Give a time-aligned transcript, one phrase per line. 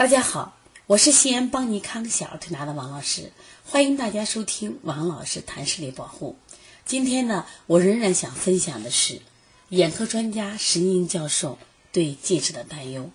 [0.00, 0.56] 大家好，
[0.86, 3.32] 我是西安邦尼康小儿推拿的王老师，
[3.66, 6.38] 欢迎大家收听王老师谈视力保护。
[6.86, 9.20] 今天呢，我仍然想分享的是
[9.68, 11.58] 眼科专家石英教授
[11.92, 13.10] 对近视的担忧。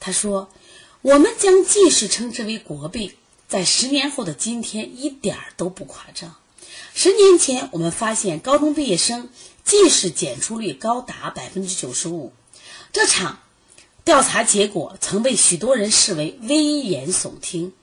[0.00, 0.48] 他说
[1.02, 3.12] ：“我们将近视称之为国病，
[3.46, 6.36] 在十年后的今天一点儿都不夸张。
[6.94, 9.28] 十年前，我们发现高中毕业生
[9.62, 12.32] 近视检出率高达百分之九十五，
[12.94, 13.40] 这场。”
[14.08, 17.74] 调查结果曾被许多人视为危言耸听，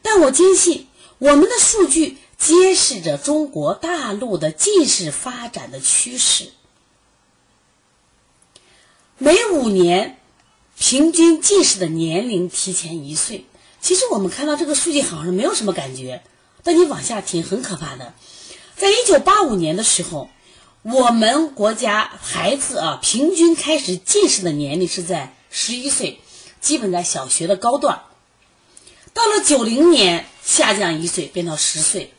[0.00, 0.86] 但我坚信
[1.18, 6.48] 我们的数据揭示着中国大陆的近视发展的趋势。
[9.18, 10.18] 每五年，
[10.78, 13.44] 平均近视的年龄提前一岁。
[13.82, 16.22] 其实我们看到这个数据好像没有什么感觉，
[16.62, 18.14] 但你往下听，很可怕的。
[18.76, 20.30] 在一九八五年的时候，
[20.80, 25.35] 我们国家孩子啊，平均开始近视的年龄是在。
[25.58, 26.20] 十一岁，
[26.60, 28.02] 基本在小学的高段。
[29.14, 32.12] 到了九零年，下降一岁，变到十岁。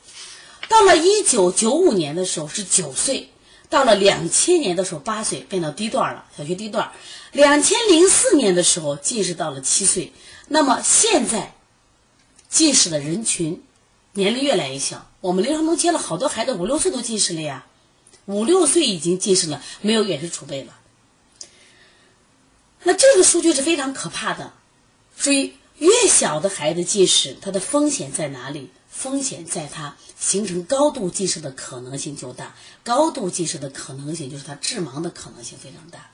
[0.67, 3.29] 到了一九九五年的时候是九岁，
[3.69, 6.91] 到了两千年的时候八岁，变到低段了，小学低段。
[7.31, 10.13] 两千零四年的时候，近视到了七岁。
[10.47, 11.53] 那么现在，
[12.49, 13.63] 近视的人群
[14.13, 15.07] 年龄越来越小。
[15.21, 17.67] 我们临床中接了好多孩子，五六岁都近视了呀，
[18.25, 20.73] 五六岁已经近视了，没有远视储备了。
[22.83, 24.53] 那这个数据是非常可怕的，
[25.17, 28.69] 所以越小的孩子近视，它的风险在哪里？
[28.89, 36.09] 风险在它形成高度近视的可能性就大，高度近视的可能性就是它致盲的可能性非常大。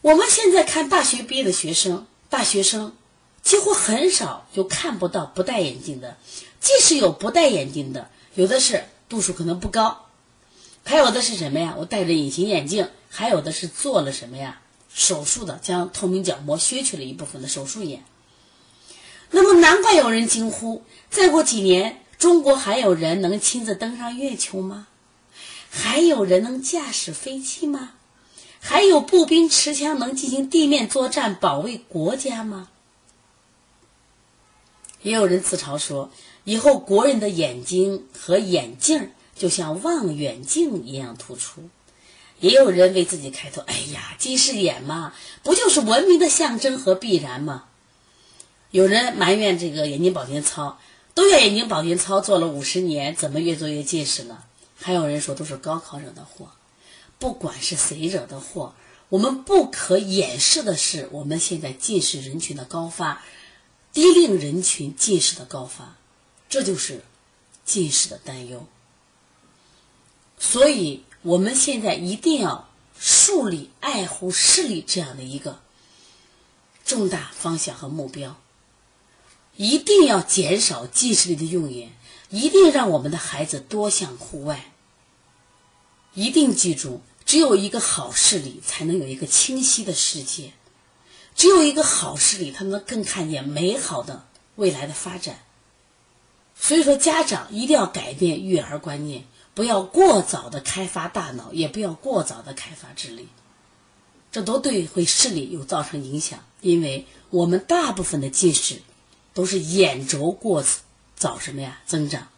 [0.00, 2.94] 我们现在看大学毕业的学生，大学生
[3.42, 6.16] 几乎很少就看不到不戴眼镜的，
[6.60, 10.06] 即使有不戴眼镜的，有的是度数可能不高，
[10.84, 11.76] 还有的是什么呀？
[11.78, 14.60] 我戴着隐形眼镜，还有的是做了什么呀？
[14.98, 18.02] 手术的将透明角膜削去了一部分的手术眼，
[19.30, 24.88] 那么难怪有人惊呼：再过几年，中国还有人能亲自登上月球吗？
[25.70, 27.92] 还有人能驾驶飞机吗？
[28.58, 32.68] 还有步兵持枪能进行地面作战保卫国家吗？
[35.02, 36.10] 也有人自嘲说，
[36.42, 41.62] 以后国人的眼睛和眼镜就像望远镜一样突出。
[42.40, 45.12] 也有人为自己开脱：“哎呀，近视眼嘛，
[45.42, 47.64] 不就是文明的象征和必然吗？”
[48.70, 50.78] 有人埋怨这个眼睛保健操，
[51.14, 54.44] 都要眼睛保健操做了五十年，怎么越做越近视了？
[54.76, 56.50] 还有人说都是高考惹的祸。
[57.18, 58.74] 不管是谁惹的祸，
[59.08, 63.22] 我们不可掩饰的是，我们现在近视人群的高发，
[63.92, 65.96] 低龄人群近视的高发，
[66.48, 67.02] 这就是
[67.64, 68.64] 近视的担忧。
[70.38, 71.02] 所以。
[71.22, 72.68] 我们现在一定要
[72.98, 75.60] 树立爱护视力这样的一个
[76.84, 78.36] 重大方向和目标，
[79.56, 81.92] 一定要减少近视力的用眼，
[82.30, 84.72] 一定让我们的孩子多向户外。
[86.14, 90.52] 一定记住，只有一个好视力，才能有一个清晰的世界；
[91.34, 95.40] 只有一个好视力，他能更看见美好的未来的发展。
[96.60, 99.24] 所以说，家长一定要改变育儿观念。
[99.58, 103.26] 不要过早的开发大脑，也不要过早的开发智力，
[104.30, 106.44] 这都对会视力有造成影响。
[106.60, 108.80] 因为我们大部分的近视
[109.34, 110.64] 都是眼轴过
[111.16, 112.28] 早什么呀增长，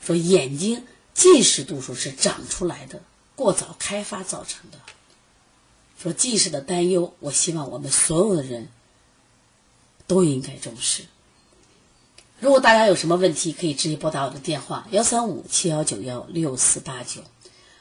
[0.00, 3.02] 说眼睛近视度数是长出来的，
[3.36, 4.78] 过早开发造成的。
[5.98, 8.70] 说近视的担忧，我希望我们所有的人
[10.06, 11.04] 都应该重视。
[12.44, 17.22] 如果大家有什么问题，可以直接拨打我的电话幺三五七幺九幺六四八九。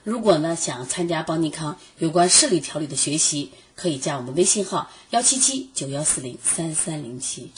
[0.06, 7.52] 如果呢想参加邦尼康有关视力调理的学习，可以加我们微信号幺七七九幺四零三三零七。